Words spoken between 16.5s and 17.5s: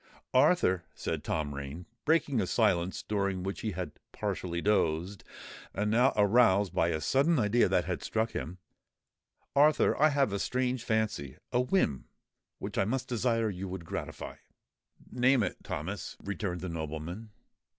the nobleman.